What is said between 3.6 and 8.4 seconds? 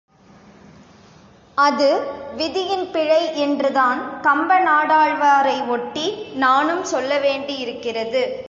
தான் கம்பநாடாழ்வாரை ஒட்டி நானும் சொல்லவேண்டியிருக்கிறது.